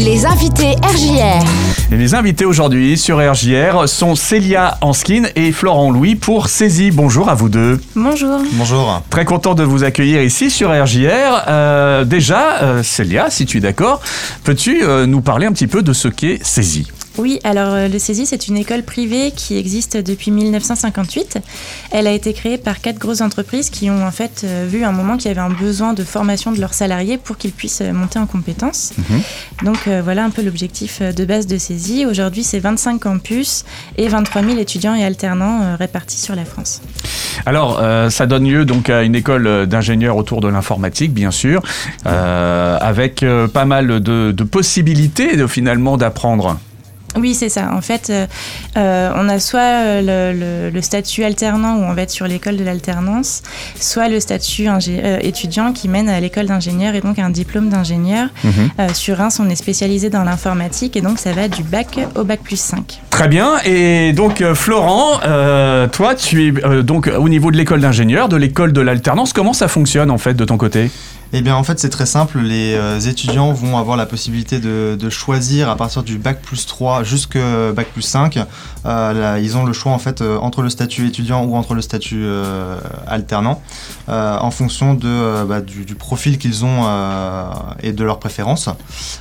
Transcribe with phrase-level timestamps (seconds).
[0.00, 1.44] Les invités RJR.
[1.90, 6.92] Et les invités aujourd'hui sur RJR sont Célia Anskin et Florent Louis pour Saisie.
[6.92, 7.80] Bonjour à vous deux.
[7.96, 8.38] Bonjour.
[8.52, 9.02] Bonjour.
[9.10, 11.42] Très content de vous accueillir ici sur RJR.
[11.48, 14.00] Euh, déjà, euh, Célia, si tu es d'accord,
[14.44, 16.86] peux-tu euh, nous parler un petit peu de ce qu'est Saisie?
[17.18, 21.38] Oui, alors euh, le CESI, c'est une école privée qui existe depuis 1958.
[21.90, 24.92] Elle a été créée par quatre grosses entreprises qui ont en fait euh, vu un
[24.92, 27.92] moment qu'il y avait un besoin de formation de leurs salariés pour qu'ils puissent euh,
[27.92, 28.92] monter en compétences.
[28.96, 29.22] Mhm.
[29.64, 32.06] Donc euh, voilà un peu l'objectif de base de CESI.
[32.06, 33.64] Aujourd'hui, c'est 25 campus
[33.96, 36.80] et 23 000 étudiants et alternants euh, répartis sur la France.
[37.46, 41.62] Alors, euh, ça donne lieu donc à une école d'ingénieurs autour de l'informatique, bien sûr,
[42.04, 46.58] avec pas mal de, de possibilités de, finalement d'apprendre.
[47.18, 47.70] Oui, c'est ça.
[47.74, 48.26] En fait, euh,
[48.76, 52.26] euh, on a soit euh, le, le- le statut alternant où on va être sur
[52.26, 53.42] l'école de l'alternance,
[53.78, 58.28] soit le statut euh, étudiant qui mène à l'école d'ingénieur et donc un diplôme d'ingénieur.
[58.44, 58.52] Mhm.
[58.80, 62.24] Euh, sur Reims, on est spécialisé dans l'informatique et donc ça va du bac au
[62.24, 63.00] bac plus 5.
[63.10, 63.58] Très bien.
[63.64, 65.18] Et donc, Florent,
[65.92, 69.32] toi, tu es donc au niveau de l'école d'ingénieur, de l'école de l'alternance.
[69.32, 70.90] Comment ça fonctionne en fait de ton côté?
[71.34, 72.38] Eh bien, en fait, c'est très simple.
[72.38, 77.02] Les euh, étudiants vont avoir la possibilité de, choisir à partir du bac plus 3
[77.02, 78.38] jusqu'au bac plus 5.
[78.86, 81.82] Euh, ils ont le choix en fait euh, entre le statut étudiant ou entre le
[81.82, 82.26] statut
[83.06, 83.62] alternant,
[84.08, 87.50] en fonction euh, bah, du, profil qu'ils ont euh,
[87.82, 88.68] et de leurs préférences.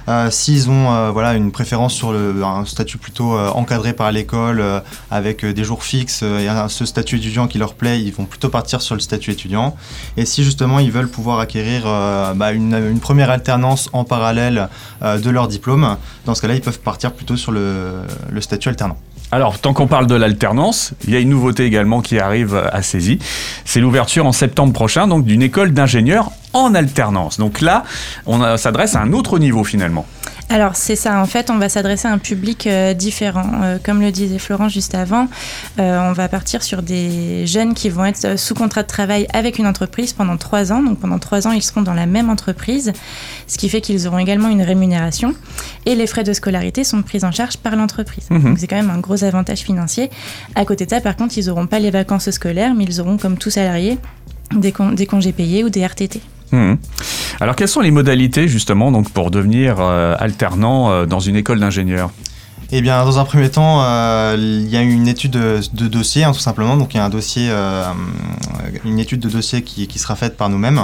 [0.08, 4.12] Euh, S'ils ont euh, voilà une préférence sur le, un statut plutôt euh, encadré par
[4.12, 4.80] l'école euh,
[5.12, 8.26] avec euh, des jours fixes euh, et ce statut étudiant qui leur plaît, ils vont
[8.26, 9.76] plutôt partir sur le statut étudiant.
[10.16, 14.70] Et si justement ils veulent pouvoir acquérir euh, bah, une, première alternance en parallèle
[15.02, 18.06] euh, de leur diplôme, dans ce cas-là, ils peuvent partir plutôt sur le
[18.40, 18.98] statut alternant.
[19.30, 22.82] Alors, tant qu'on parle de l'alternance, il y a une nouveauté également qui arrive à
[22.82, 23.20] Saisie.
[23.66, 27.38] C'est l'ouverture en septembre prochain, donc d'une école d'ingénieurs en alternance.
[27.38, 27.84] Donc là,
[28.26, 30.06] on euh, s'adresse à un autre niveau finalement.
[30.50, 33.46] Alors c'est ça, en fait on va s'adresser à un public euh, différent.
[33.64, 35.28] Euh, comme le disait Florent juste avant,
[35.78, 39.60] euh, on va partir sur des jeunes qui vont être sous contrat de travail avec
[39.60, 40.82] une entreprise pendant trois ans.
[40.82, 42.94] Donc pendant trois ans ils seront dans la même entreprise,
[43.48, 45.34] ce qui fait qu'ils auront également une rémunération.
[45.86, 48.28] Et les frais de scolarité sont pris en charge par l'entreprise.
[48.30, 48.42] Mhm.
[48.44, 50.10] Donc c'est quand même un gros avantage financier.
[50.56, 53.18] À côté de ça par contre ils n'auront pas les vacances scolaires, mais ils auront
[53.18, 53.98] comme tout salarié
[54.56, 56.22] des, con- des congés payés ou des RTT.
[57.40, 61.60] Alors, quelles sont les modalités justement donc pour devenir euh, alternant euh, dans une école
[61.60, 62.10] d'ingénieurs
[62.72, 66.26] Eh bien, dans un premier temps, euh, il y a une étude de, de dossier,
[66.26, 66.76] hein, tout simplement.
[66.76, 67.84] Donc, il y a un dossier, euh,
[68.84, 70.82] une étude de dossier qui, qui sera faite par nous-mêmes.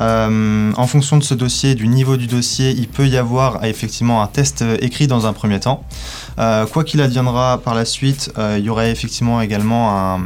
[0.00, 4.22] Euh, en fonction de ce dossier, du niveau du dossier, il peut y avoir effectivement
[4.22, 5.84] un test écrit dans un premier temps.
[6.72, 10.20] Quoi qu'il adviendra par la suite, il y aura effectivement également un,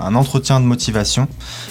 [0.00, 1.26] un entretien de motivation.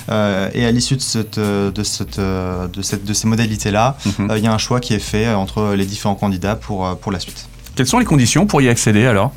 [0.09, 4.33] Et à l'issue de, cette, de, cette, de, cette, de ces modalités-là, Mhm.
[4.37, 7.19] il y a un choix qui est fait entre les différents candidats pour, pour la
[7.19, 7.47] suite.
[7.75, 9.31] Quelles sont les conditions pour y accéder alors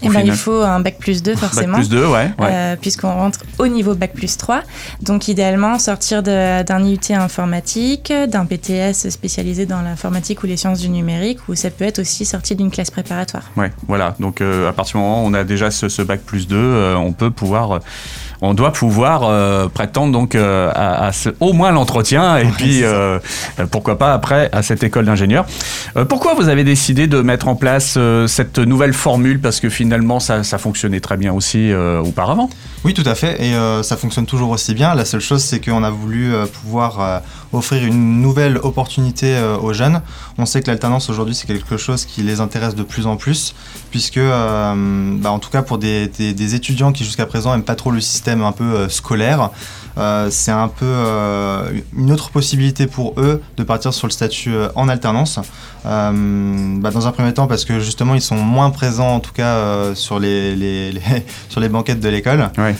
[0.00, 1.76] Et ben, il faut un bac plus 2 Bac forcément.
[1.76, 2.08] plus 2, ouais.
[2.08, 2.30] ouais.
[2.40, 4.62] Euh, puisqu'on rentre au niveau bac plus 3.
[5.00, 10.88] Donc idéalement sortir d'un IUT informatique, d'un BTS spécialisé dans l'informatique ou les sciences du
[10.88, 13.44] numérique, ou ça peut être aussi sorti d'une classe préparatoire.
[13.56, 14.14] Ouais, voilà.
[14.20, 16.56] Donc euh, à partir du moment où on a déjà ce, ce bac plus 2,
[16.56, 17.80] euh, on peut pouvoir,
[18.44, 22.50] on doit pouvoir euh, prétendre donc euh, à, à ce- au moins l'entretien et Ouais,
[22.56, 23.18] puis euh,
[23.70, 25.46] pourquoi pas après à cette école d'ingénieur.
[25.96, 29.40] Euh, pourquoi vous avez décidé de mettre en place cette nouvelle formule?
[29.40, 31.72] Parce que finalement ça, ça fonctionnait très bien aussi
[32.04, 32.50] auparavant.
[32.84, 34.94] Oui, tout à fait, et ça fonctionne toujours aussi bien.
[34.94, 37.22] La seule chose, c'est qu'on a voulu pouvoir
[37.52, 40.00] offrir une nouvelle opportunité aux jeunes.
[40.38, 43.54] On sait que l'alternance aujourd'hui, c'est quelque chose qui les intéresse de plus en plus,
[43.90, 44.74] puisque, bah,
[45.30, 48.00] en tout cas pour des, des- des étudiants qui jusqu'à présent n'aiment pas trop le
[48.00, 49.50] système un peu euh, scolaire,
[49.98, 54.54] euh, c'est un peu euh, une autre possibilité pour eux de partir sur le statut
[54.54, 55.38] euh, en alternance.
[55.84, 59.94] Bah, dans un premier temps, parce que justement, ils sont moins présents, en tout cas,
[59.94, 61.00] sur les, les- les-
[61.48, 62.50] sur les banquettes de l'école.
[62.56, 62.74] Ouais.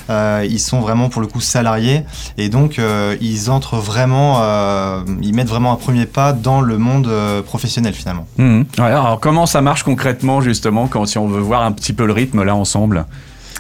[0.48, 2.04] Ils sont vraiment pour le coup salariés
[2.38, 2.80] et donc
[3.20, 4.41] ils entrent vraiment,
[5.20, 7.10] ils mettent vraiment un premier pas dans le monde
[7.44, 8.26] professionnel finalement.
[8.38, 8.64] Mhm.
[8.78, 12.06] Ouais, alors comment ça marche concrètement justement quand si on veut voir un petit peu
[12.06, 13.04] le rythme là ensemble?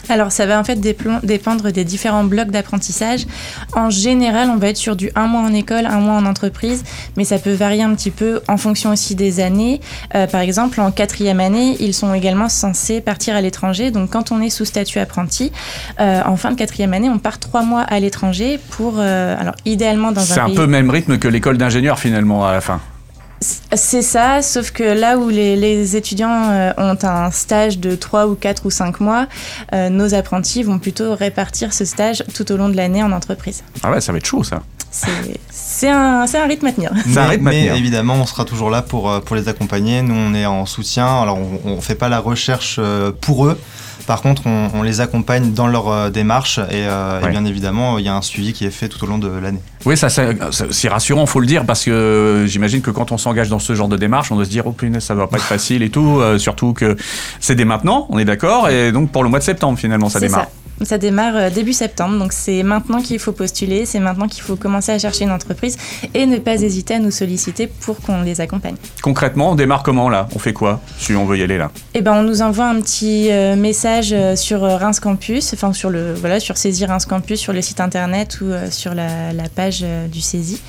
[0.08, 3.26] Alors ça va en fait dépendre des différents blocs d'apprentissage.
[3.74, 6.82] En général, on va être sur du un mois en école, un mois en entreprise,
[7.16, 9.80] mais ça peut varier un petit peu en fonction aussi des années.
[10.14, 13.90] Euh, par exemple, en quatrième année, ils sont également censés partir à l'étranger.
[13.90, 15.52] Donc quand on est sous statut apprenti,
[16.00, 19.54] euh, en fin de quatrième année, on part trois mois à l'étranger pour, euh, alors
[19.64, 20.56] idéalement dans C'est un un pays.
[20.56, 22.80] peu le même rythme que l'école d'ingénieur finalement à la fin.
[23.42, 28.34] C'est ça, sauf que là où les, étudiants euh, ont un stage de 3 ou
[28.34, 29.26] 4 ou 5 mois,
[29.72, 33.62] euh, nos apprentis vont plutôt répartir ce stage tout au long de l'année en entreprise.
[33.82, 34.62] Ah ouais, ça va être chaud ça.
[34.92, 36.90] C'est un, c'est un rythme à tenir.
[37.06, 37.74] C'est un Mais, rythme à mais tenir.
[37.74, 40.02] évidemment, on sera toujours là pour, euh, pour les accompagner.
[40.02, 41.06] Nous, on est en soutien.
[41.22, 43.58] Alors, on ne fait pas la recherche euh, pour eux.
[44.06, 48.04] Par contre, on, on les accompagne dans leur euh, démarche et, euh, bien évidemment, il
[48.04, 49.60] y a un suivi qui est fait tout au long de l'année.
[49.84, 53.60] Oui, ça, c'est rassurant, faut le dire, parce que j'imagine que quand on s'engage dans
[53.60, 55.82] ce genre de démarche, on doit se dire, oh punaise, ça va pas être facile
[55.84, 56.96] et tout, euh, surtout que
[57.38, 60.18] c'est dès maintenant, on est d'accord, et donc pour le mois de septembre finalement, ça
[60.18, 60.42] démarre.
[60.44, 60.48] ça.
[60.84, 64.56] Ça démarre euh, début septembre, donc c'est maintenant qu'il faut postuler, c'est maintenant qu'il faut
[64.56, 65.78] commencer à chercher une entreprise
[66.12, 68.74] et ne pas hésiter à nous solliciter pour qu'on les accompagne.
[69.02, 70.28] Concrètement, on démarre comment là?
[70.34, 71.70] On fait quoi si on veut y aller là?
[71.94, 75.90] Eh ben, on nous envoie un petit euh, message euh, sur Reims Campus, enfin sur
[75.90, 79.84] le voilà sur Saisie Reims Campus sur le site internet ou sur la, la page
[80.10, 80.60] du Saisie.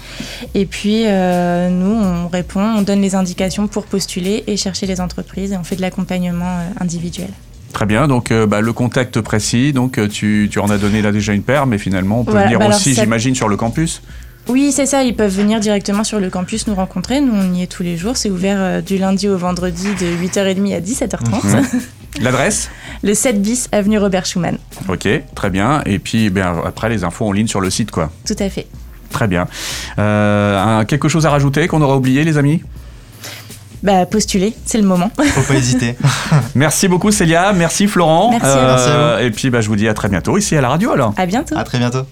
[0.53, 5.01] Et puis euh, nous on répond, on donne les indications pour postuler et chercher les
[5.01, 7.29] entreprises et on fait de l'accompagnement individuel.
[7.73, 11.01] Très bien, donc euh, bah, le contact précis, donc euh, tu, tu en as donné
[11.01, 13.49] là déjà une paire, mais finalement on peut Voilà, venir bah aussi, ça- j'imagine, sur
[13.49, 14.01] le campus.
[14.49, 17.21] Oui, c'est ça, ils peuvent venir directement sur le campus nous rencontrer.
[17.21, 18.17] Nous, on y est tous les jours.
[18.17, 21.47] C'est ouvert euh, du lundi au vendredi de 8h30 à 17h30.
[21.47, 21.65] Mhm.
[22.21, 22.69] L'adresse?
[23.03, 24.57] Le 7 bis, avenue Robert Schumann.
[24.89, 25.81] Ok, très bien.
[25.85, 28.11] Et puis ben, après les infos en ligne sur le site, quoi.
[28.27, 28.67] Tout à fait.
[29.09, 29.47] Très bien.
[29.97, 32.61] Euh, quelque chose à rajouter qu'on aura oublié, les amis?
[33.83, 35.11] Bah, postuler, c'est le moment.
[35.15, 35.97] Faut pas hésiter.
[36.55, 38.31] Merci beaucoup Célia, merci Florent.
[38.31, 38.67] Merci à vous.
[38.67, 40.91] Merci à Et puis bah, je vous dis à très bientôt ici à la radio
[40.91, 41.13] alors.
[41.17, 41.57] À bientôt.
[41.57, 42.05] à très bientôt.